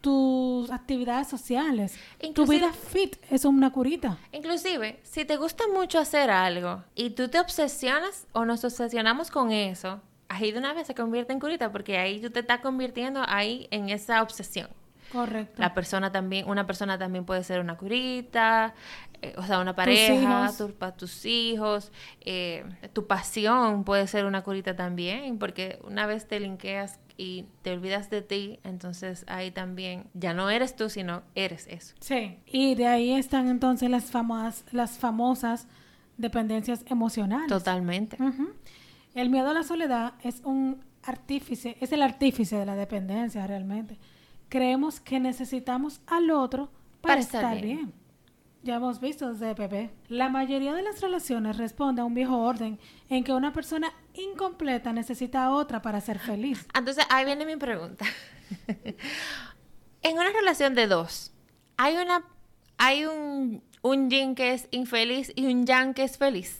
[0.00, 1.98] Tus actividades sociales.
[2.34, 4.18] tu vida fit es una curita.
[4.32, 9.50] Inclusive, si te gusta mucho hacer algo y tú te obsesionas o nos obsesionamos con
[9.50, 13.22] eso, ahí de una vez se convierte en curita porque ahí tú te estás convirtiendo
[13.26, 14.68] ahí en esa obsesión.
[15.12, 15.62] Correcto.
[15.62, 18.74] La persona también, una persona también puede ser una curita,
[19.22, 20.50] eh, o sea, una pareja,
[20.96, 26.98] tus hijos, eh, tu pasión puede ser una curita también, porque una vez te linkeas
[27.16, 31.94] y te olvidas de ti, entonces ahí también ya no eres tú, sino eres eso.
[32.00, 35.66] Sí, y de ahí están entonces las famosas, las famosas
[36.16, 37.48] dependencias emocionales.
[37.48, 38.18] Totalmente.
[39.14, 43.98] El miedo a la soledad es un artífice, es el artífice de la dependencia realmente
[44.48, 47.92] creemos que necesitamos al otro para, estar, bien.
[48.66, 49.90] Ya hemos visto desde bebé.
[50.08, 54.92] La mayoría de las relaciones responde a un viejo orden en que una persona incompleta
[54.92, 56.66] necesita a otra para ser feliz.
[56.74, 58.04] Entonces, ahí viene mi pregunta.
[60.02, 61.32] en una relación de dos,
[61.76, 62.24] hay una
[62.76, 66.58] hay un, un yin que es infeliz y un yang que es feliz.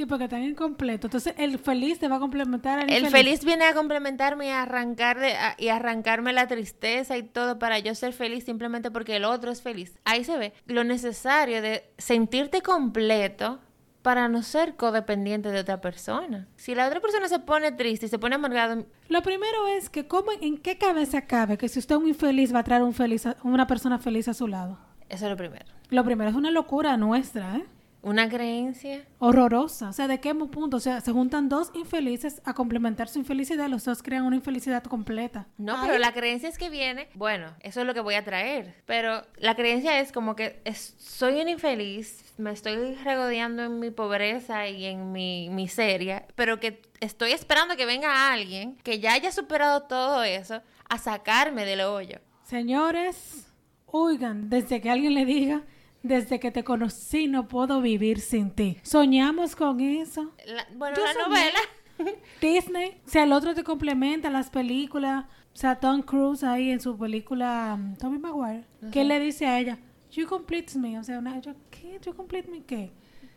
[0.00, 1.08] Sí, porque están incompleto.
[1.08, 4.62] Entonces, el feliz te va a complementar al El feliz viene a complementarme y a,
[4.62, 9.26] arrancar de, y arrancarme la tristeza y todo para yo ser feliz simplemente porque el
[9.26, 9.98] otro es feliz.
[10.06, 13.60] Ahí se ve lo necesario de sentirte completo
[14.00, 16.48] para no ser codependiente de otra persona.
[16.56, 18.86] Si la otra persona se pone triste y se pone amargado...
[19.10, 22.54] Lo primero es que cómo, en qué cabeza cabe que si usted es muy feliz
[22.54, 24.78] va a traer un feliz una persona feliz a su lado.
[25.10, 25.66] Eso es lo primero.
[25.90, 27.66] Lo primero es una locura nuestra, ¿eh?
[28.02, 29.04] Una creencia.
[29.18, 29.90] Horrorosa.
[29.90, 30.78] O sea, ¿de qué punto?
[30.78, 33.68] O sea, se juntan dos infelices a complementar su infelicidad.
[33.68, 35.46] Los dos crean una infelicidad completa.
[35.58, 38.24] No, Ay, pero la creencia es que viene, bueno, eso es lo que voy a
[38.24, 43.78] traer, pero la creencia es como que es- soy un infeliz, me estoy regodeando en
[43.80, 49.12] mi pobreza y en mi miseria, pero que estoy esperando que venga alguien que ya
[49.12, 52.18] haya superado todo eso a sacarme del hoyo.
[52.44, 53.46] Señores,
[53.86, 55.62] oigan, desde que alguien le diga,
[56.02, 58.78] desde que te conocí no puedo vivir sin ti.
[58.82, 60.32] Soñamos con eso.
[60.46, 61.24] La- bueno, Yo la soñé.
[61.28, 61.58] novela.
[62.40, 65.24] Disney, o sea, el otro te complementa las películas.
[65.52, 69.46] O sea, Tom Cruise ahí en su película um, Tommy Maguire, que él le dice
[69.46, 69.78] a ella,
[70.12, 70.98] You complete me.
[70.98, 72.00] O sea, una, yo, ¿qué?
[72.04, 72.92] ¿You complete me qué?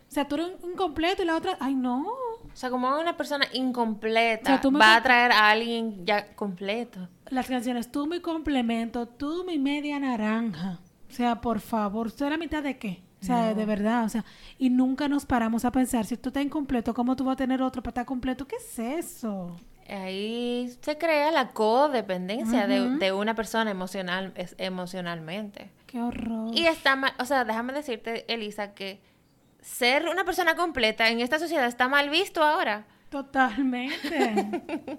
[0.08, 2.02] O sea, tú eres incompleto y la otra, ay, no.
[2.02, 6.06] O sea, como una persona incompleta O sea, tú me va a traer a alguien
[6.06, 7.08] ya completo.
[7.30, 10.78] Las canciones, tú mi complemento, tú mi media naranja.
[11.14, 13.00] O sea, por favor, ¿usted la mitad de qué?
[13.22, 14.24] O sea, de verdad, o sea,
[14.58, 17.62] y nunca nos paramos a pensar, si tú estás incompleto, ¿cómo tú vas a tener
[17.62, 18.46] otro para estar completo?
[18.48, 19.56] ¿Qué es eso?
[19.88, 25.70] Ahí se crea la codependencia de, de una persona emocional, es- emocionalmente.
[25.86, 26.50] Qué horror.
[26.52, 29.00] Y está mal, o sea, déjame decirte, Elisa, que
[29.60, 32.86] ser una persona completa en esta sociedad está mal visto ahora.
[33.08, 34.98] Totalmente.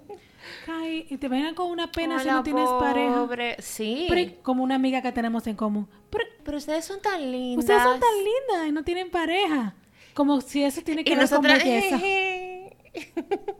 [0.68, 3.14] Ay, y te vengan con una pena si no tienes pareja.
[3.14, 3.56] pobre.
[3.60, 4.06] Sí.
[4.08, 5.88] Pero, como una amiga que tenemos en común.
[6.10, 7.64] Pero Pero ustedes son tan lindas.
[7.64, 9.74] ustedes son tan lindas y no tienen pareja.
[10.14, 11.62] Como si eso tiene que Y ver con nosotras...
[11.62, 12.00] belleza.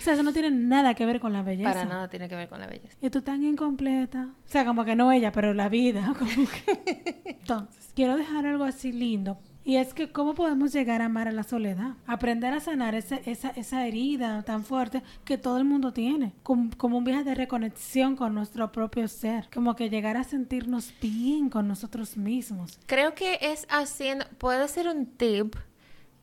[0.00, 1.72] O sea, eso no tiene nada que ver con la belleza.
[1.72, 2.96] Para nada tiene que ver con la belleza.
[3.00, 4.28] Y tú tan incompleta.
[4.46, 6.14] O sea, como que no ella, pero la vida.
[6.18, 7.22] Como que...
[7.24, 9.38] Entonces, quiero dejar algo así lindo.
[9.68, 11.94] Y es que cómo podemos llegar a amar a la soledad.
[12.06, 16.32] Aprender a sanar ese- esa, esa herida tan fuerte que todo el mundo tiene.
[16.44, 19.48] Como, como un viaje de reconexión con nuestro propio ser.
[19.52, 22.78] Como que llegar a sentirnos bien con nosotros mismos.
[22.86, 25.56] Creo que es haciendo, puede ser un tip,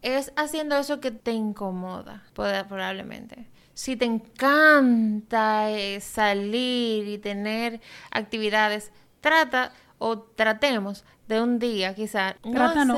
[0.02, 3.50] es haciendo eso que te incomoda, probablemente.
[3.74, 12.36] Si te encanta eh, salir y tener actividades, trata o tratemos de un día quizá.
[12.44, 12.50] No,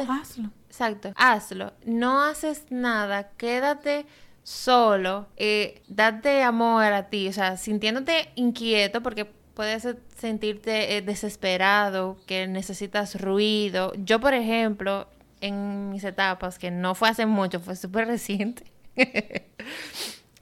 [0.01, 0.49] hace- hazlo.
[0.67, 1.73] Exacto, hazlo.
[1.85, 4.05] No haces nada, quédate
[4.43, 12.17] solo, eh, date amor a ti, o sea, sintiéndote inquieto porque puedes sentirte eh, desesperado,
[12.27, 13.93] que necesitas ruido.
[13.97, 15.07] Yo, por ejemplo,
[15.41, 18.63] en mis etapas, que no fue hace mucho, fue súper reciente,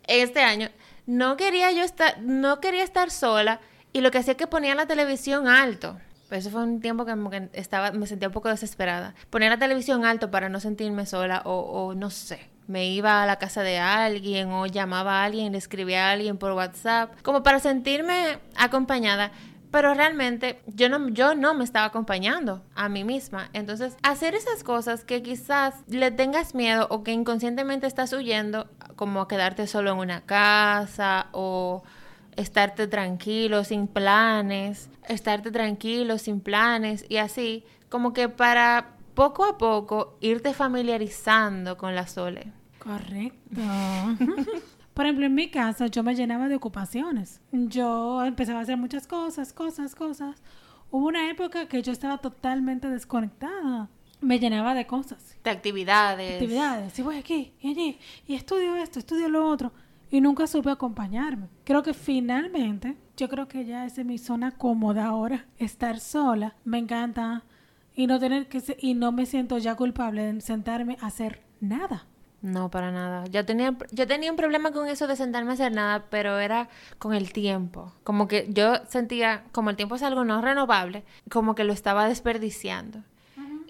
[0.07, 0.69] este año,
[1.05, 3.59] no quería yo estar, no quería estar sola
[3.93, 5.97] y lo que hacía es que ponía la televisión alto.
[6.33, 9.15] Eso fue un tiempo que, estaba, me sentía un poco desesperada.
[9.29, 12.49] Ponía la televisión alto para no sentirme sola o, o no sé.
[12.67, 16.37] Me iba a la casa de alguien o llamaba a alguien, le escribía a alguien
[16.37, 19.31] por WhatsApp, como para sentirme acompañada.
[19.73, 23.49] Pero realmente yo no, yo no me estaba acompañando a mí misma.
[23.53, 29.21] Entonces, hacer esas cosas que quizás le tengas miedo o que inconscientemente estás huyendo, como
[29.21, 31.83] a quedarte solo en una casa o
[32.35, 39.57] estarte tranquilo, sin planes, estarte tranquilo, sin planes y así, como que para poco a
[39.57, 42.51] poco irte familiarizando con la sole.
[42.79, 43.61] Correcto.
[44.93, 47.41] Por ejemplo, en mi caso, yo me llenaba de ocupaciones.
[47.51, 50.41] Yo empezaba a hacer muchas cosas, cosas, cosas.
[50.91, 53.89] Hubo una época que yo estaba totalmente desconectada.
[54.21, 56.33] Me llenaba de cosas, De actividades.
[56.33, 56.97] actividades.
[56.97, 57.99] Y voy aquí y allí.
[58.27, 59.71] Y estudio esto, estudio lo otro.
[60.13, 61.47] Y nunca supe acompañarme.
[61.63, 65.47] Creo que finalmente, yo creo que ya es mi zona cómoda ahora.
[65.57, 66.53] Estar sola.
[66.65, 67.41] Me encanta.
[67.95, 71.41] Y no tener que se- y no me siento ya culpable de sentarme a hacer
[71.61, 72.05] nada.
[72.43, 73.25] No, para nada.
[73.25, 76.69] Yo tenía, yo tenía un problema con eso de sentarme a hacer nada, pero era
[76.99, 77.91] con el tiempo.
[78.03, 82.07] Como que yo sentía, como el tiempo es algo no renovable, como que lo estaba
[82.07, 82.99] desperdiciando.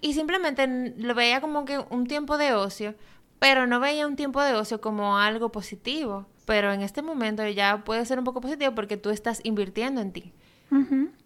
[0.02, 2.94] Y simplemente lo veía como que un tiempo de ocio,
[3.38, 6.26] pero no veía un tiempo de ocio como algo positivo.
[6.44, 10.12] Pero en este momento ya puede ser un poco positivo porque tú estás invirtiendo en
[10.12, 10.32] ti.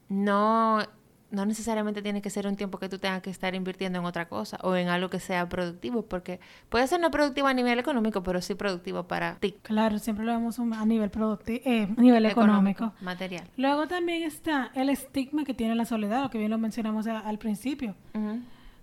[0.08, 0.78] No,
[1.30, 4.28] no necesariamente tiene que ser un tiempo que tú tengas que estar invirtiendo en otra
[4.28, 8.22] cosa o en algo que sea productivo, porque puede ser no productivo a nivel económico,
[8.22, 9.56] pero sí productivo para ti.
[9.62, 11.10] Claro, siempre lo vemos a nivel
[11.46, 12.92] eh, a nivel económico.
[13.02, 13.44] material.
[13.56, 17.18] Luego también está el estigma que tiene la soledad, lo que bien lo mencionamos a-
[17.20, 17.94] al principio.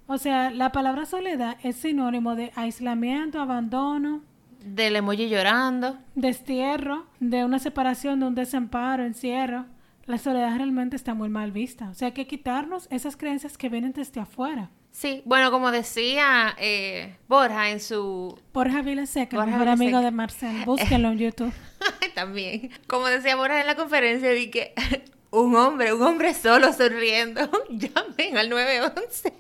[0.08, 4.22] O sea, la palabra soledad es sinónimo de aislamiento, abandono,
[4.66, 6.00] Del emoji llorando.
[6.16, 9.68] destierro, de una separación, de un desamparo, encierro.
[10.06, 11.90] La soledad realmente está muy mal vista.
[11.90, 14.72] O sea, hay que quitarnos esas creencias que vienen desde afuera.
[14.90, 18.40] Sí, bueno, como decía eh, Borja en su...
[18.54, 20.64] Borja Vilaseca, Borja mejor amigo de Marcel.
[20.66, 21.54] Búsquenlo en YouTube.
[22.16, 22.72] También.
[22.88, 24.74] Como decía Borja en la conferencia, di que
[25.32, 29.34] un hombre, un hombre solo sonriendo, llamen al 911.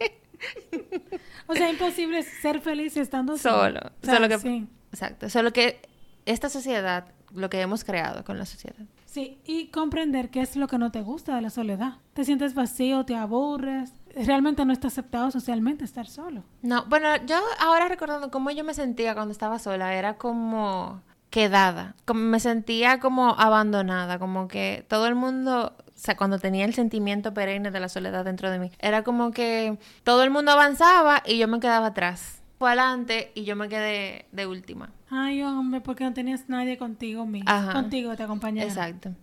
[1.48, 3.80] O sea, imposible ser feliz estando Solo.
[4.02, 4.68] O sea, Solo que, sí.
[4.95, 5.29] Exacto.
[5.29, 5.81] Solo que
[6.25, 8.86] esta sociedad, lo que hemos creado con la sociedad.
[9.05, 11.95] Sí, y comprender qué es lo que no te gusta de la soledad.
[12.13, 13.91] Te sientes vacío, te aburres.
[14.15, 16.43] Realmente no está aceptado socialmente estar solo.
[16.62, 21.95] No, bueno, yo ahora recordando cómo yo me sentía cuando estaba sola, era como quedada,
[22.05, 26.73] como me sentía como abandonada, como que todo el mundo, o sea, cuando tenía el
[26.73, 31.21] sentimiento perenne de la soledad dentro de mí, era como que todo el mundo avanzaba
[31.25, 34.91] y yo me quedaba atrás, fue adelante y yo me quedé de última.
[35.10, 37.28] Ay, hombre, porque no tenías nadie contigo.
[37.46, 37.74] Ajá.
[37.74, 38.68] Contigo te acompañara.
[38.68, 39.13] Exacto.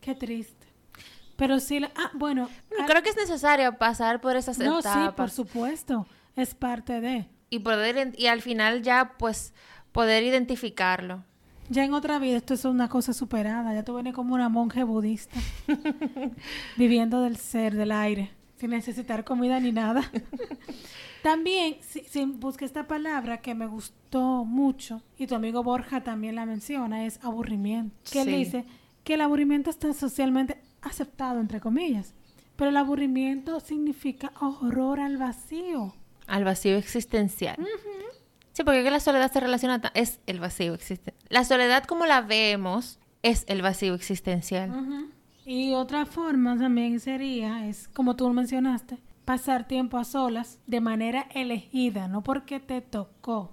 [0.00, 0.66] Qué triste.
[1.36, 2.48] Pero sí, la- ah, bueno.
[2.68, 6.06] Bueno, ah, creo que es necesario pasar por esas no, sí, por etapas supuesto.
[6.36, 7.28] Es parte de.
[7.50, 9.52] y poder y al final ya pues
[9.92, 11.24] poder identificarlo.
[11.68, 13.72] Ya en otra vida esto es una cosa superada.
[13.74, 15.38] Ya tú vienes como una monje budista.
[16.76, 18.30] viviendo del ser, del aire.
[18.56, 20.02] Sin necesitar comida ni nada.
[21.22, 26.34] también, si, si busqué esta palabra que me gustó mucho, y tu amigo Borja también
[26.34, 27.96] la menciona, es aburrimiento.
[28.10, 28.64] Que él dice
[29.04, 32.14] que el aburrimiento está socialmente aceptado, entre comillas.
[32.56, 35.94] Pero el aburrimiento significa horror al vacío.
[36.26, 37.56] Al vacío existencial.
[38.52, 41.16] Sí, porque que la soledad se relaciona, es el vacío existencial.
[41.28, 45.10] La soledad como la vemos es el vacío existencial.
[45.44, 51.26] Y otra forma también sería, es como tú mencionaste, pasar tiempo a solas de manera
[51.34, 53.52] elegida, no porque te tocó.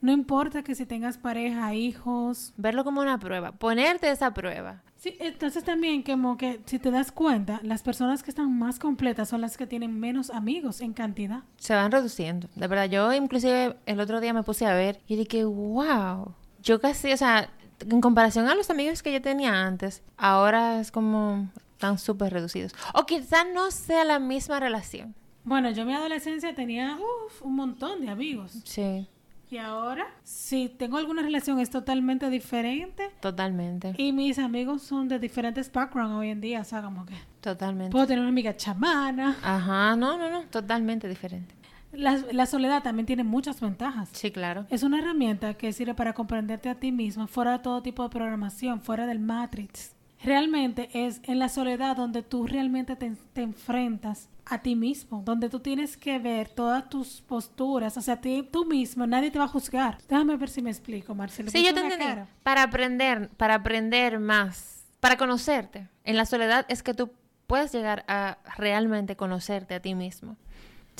[0.00, 2.54] No importa que si tengas pareja, hijos.
[2.56, 4.82] Verlo como una prueba, ponerte esa prueba.
[4.96, 9.30] Sí, entonces también como que si te das cuenta, las personas que están más completas
[9.30, 11.42] son las que tienen menos amigos en cantidad.
[11.56, 12.48] Se van reduciendo.
[12.54, 16.80] De verdad, yo inclusive el otro día me puse a ver y dije, wow, yo
[16.80, 21.48] casi, o sea, en comparación a los amigos que yo tenía antes, ahora es como
[21.80, 22.74] están súper reducidos.
[22.92, 25.14] O quizá no sea la misma relación.
[25.44, 28.52] Bueno, yo en mi adolescencia tenía uf, un montón de amigos.
[28.64, 29.08] Sí,
[29.50, 33.10] Y ahora, si tengo alguna relación es totalmente diferente.
[33.20, 33.94] totalmente.
[33.96, 37.90] Y mis amigos son de diferentes backgrounds hoy en día, o sea, como que Totalmente.
[37.90, 39.38] puedo tener una amiga chamana.
[39.42, 41.54] Ajá, no, no, no, totalmente diferente.
[41.92, 44.10] La, la soledad también tiene muchas ventajas.
[44.12, 44.66] Sí, claro.
[44.68, 48.10] Es una herramienta que sirve para comprenderte a ti mismo fuera de todo tipo de
[48.10, 49.96] programación, fuera del Matrix.
[50.22, 55.48] Realmente es en la soledad donde tú realmente te, te enfrentas a ti mismo, donde
[55.48, 59.44] tú tienes que ver todas tus posturas, o sea, ti- tú mismo, nadie te va
[59.46, 59.98] a juzgar.
[60.08, 61.50] Déjame ver si me explico, Marcelo.
[61.50, 62.04] Sí, yo te entendí.
[62.04, 62.26] cara.
[62.42, 65.88] Para aprender, para aprender más, para conocerte.
[66.04, 67.10] En la soledad es que tú
[67.46, 70.36] puedes llegar a realmente conocerte a ti mismo,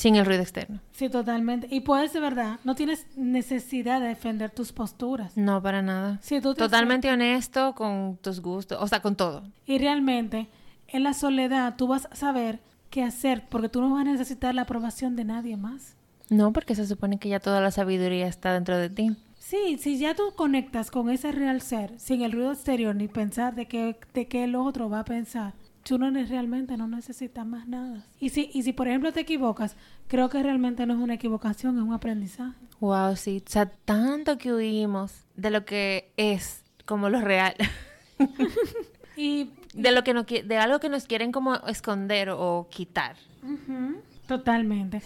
[0.00, 0.80] sin el ruido externo.
[0.92, 1.68] Sí, totalmente.
[1.70, 5.36] Y puedes de verdad, no tienes necesidad de defender tus posturas.
[5.36, 6.18] No, para nada.
[6.22, 9.42] Si tú te Totalmente honesto con tus gustos, o sea, con todo.
[9.66, 10.48] Y realmente,
[10.88, 14.54] en la soledad, tú vas a saber qué hacer, porque tú no vas a necesitar
[14.54, 15.96] la aprobación de nadie más.
[16.30, 19.16] No, porque se supone que ya toda la sabiduría está dentro de ti.
[19.38, 23.54] Sí, si ya tú conectas con ese real ser, sin el ruido exterior, ni pensar
[23.54, 27.66] de que, de que el otro va a pensar, tú no realmente no necesitas más
[27.66, 28.06] nada.
[28.18, 29.76] Y si, y si por ejemplo te equivocas,
[30.08, 32.58] creo que realmente no es una equivocación, es un aprendizaje.
[32.80, 33.42] Wow, sí.
[33.46, 37.54] O sea, tanto que huimos de lo que es como lo real.
[39.16, 43.16] Y de lo que no, de algo que nos quieren como esconder o, quitar.
[44.26, 45.02] Totalmente.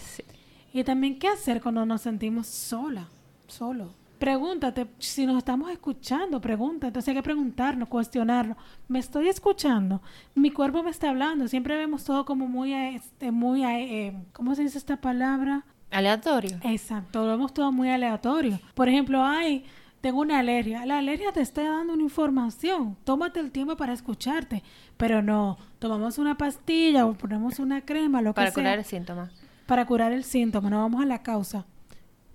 [0.71, 3.09] Y también qué hacer cuando nos sentimos sola,
[3.47, 3.93] solo.
[4.19, 6.87] Pregúntate, si nos estamos escuchando, pregunta.
[6.87, 8.57] Entonces hay que preguntarnos, cuestionarnos.
[8.87, 10.01] ¿Me estoy escuchando?
[10.35, 11.47] Mi cuerpo me está hablando.
[11.47, 15.65] Siempre vemos todo como muy, este, muy, eh, eh, ¿cómo se dice esta palabra?
[15.91, 16.57] Aleatorio.
[16.63, 18.59] Exacto, lo vemos todo muy aleatorio.
[18.73, 19.65] Por ejemplo, ay,
[20.01, 20.85] tengo una alergia.
[20.85, 22.95] La alergia te está dando una información.
[23.03, 24.63] Tómate el tiempo para escucharte.
[24.97, 28.85] Pero no, tomamos una pastilla o ponemos una crema, lo para que sea, curar el
[28.85, 29.31] síntoma.
[29.65, 30.69] para curar el síntoma.
[30.69, 31.65] No vamos a la causa.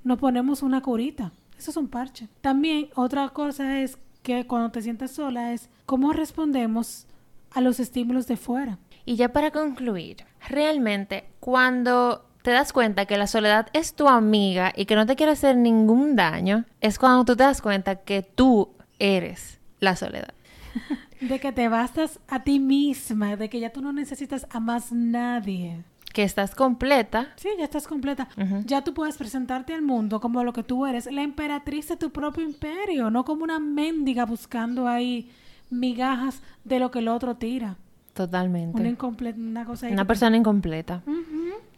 [0.04, 1.32] Nos ponemos una curita.
[1.60, 2.26] Eso es un parche.
[2.40, 7.06] También otra cosa es que cuando te sientes sola es cómo respondemos
[7.50, 8.78] a los estímulos de fuera.
[9.04, 14.72] Y ya para concluir, realmente cuando te das cuenta que la soledad es tu amiga
[14.74, 18.22] y que no te quiere hacer ningún daño, es cuando tú te das cuenta que
[18.22, 20.32] tú eres la soledad.
[21.20, 24.92] De que te bastas a ti misma, de que ya tú no necesitas a más
[24.92, 25.84] nadie.
[26.12, 27.28] Que estás completa.
[27.36, 28.28] Sí, ya estás completa.
[28.64, 32.10] Ya tú puedes presentarte al mundo como lo que tú eres, la emperatriz de tu
[32.10, 35.30] propio imperio, no como una mendiga buscando ahí
[35.70, 37.76] migajas de lo que el otro tira.
[38.12, 38.80] Totalmente.
[38.80, 41.02] Una, cosa Una persona incompleta.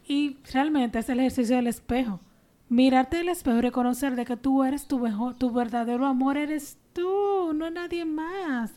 [0.06, 2.20] Y realmente es el ejercicio del espejo.
[2.68, 6.78] Mirarte el espejo y reconocer de que tú eres tu, mejor, tu verdadero amor, eres
[6.94, 8.72] tú, no nadie más.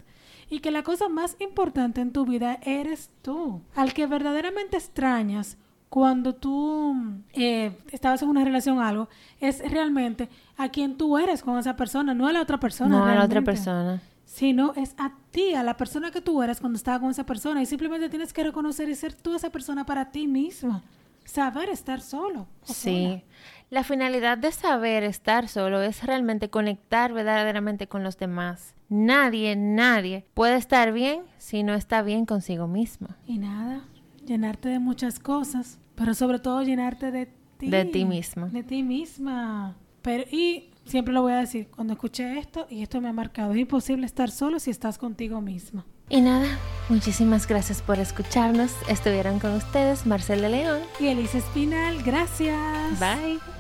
[0.50, 3.62] Y que la cosa más importante en tu vida eres tú.
[3.76, 5.58] Al que verdaderamente extrañas
[5.90, 6.94] cuando tú
[7.34, 9.08] eh, estabas en una relación o algo,
[9.40, 10.28] es realmente
[10.58, 13.00] a quien tú eres con esa persona, no a la otra persona.
[13.00, 14.02] No a la otra persona.
[14.26, 17.62] Sino es a ti, a la persona que tú eres cuando estaba con esa persona.
[17.62, 20.84] Y simplemente tienes que reconocer y ser tú esa persona para ti misma.
[21.24, 22.48] Saber estar solo.
[22.64, 23.22] sola.
[23.70, 28.76] La finalidad de saber estar solo es realmente conectar verdaderamente con los demás.
[28.90, 33.08] Nadie, nadie puede estar bien si no está bien consigo mismo.
[33.26, 33.82] Y nada,
[34.26, 37.70] llenarte de muchas cosas, pero sobre todo llenarte de ti.
[37.70, 38.48] De ti misma.
[38.48, 39.76] De ti misma.
[40.04, 43.54] Pero, y siempre lo voy a decir, cuando escuché esto, y esto me ha marcado,
[43.54, 45.86] es imposible estar solo si estás contigo misma.
[46.08, 46.46] Y nada,
[46.88, 48.72] muchísimas gracias por escucharnos.
[48.88, 50.82] Estuvieron con ustedes Marcela León.
[51.00, 53.00] Y Elisa Espinal, gracias.
[53.00, 53.55] Bye.